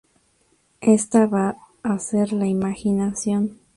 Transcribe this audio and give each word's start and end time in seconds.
Esta 0.95 1.27
va 1.27 1.57
a 1.83 1.99
ser 1.99 2.33
la 2.33 2.47
imaginación. 2.47 3.59